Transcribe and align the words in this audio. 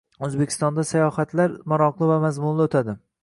O‘zbekistonda 0.27 0.85
sayohatlar 0.91 1.53
maroqli 1.73 2.09
va 2.13 2.17
mazmunli 2.27 2.69
o‘tadi 2.69 2.97